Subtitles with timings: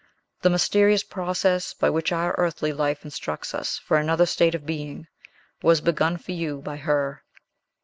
[0.41, 5.05] The mysterious process, by which our earthly life instructs us for another state of being,
[5.61, 7.23] was begun for you by her.